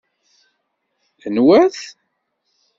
Anwa-t? 1.25 1.77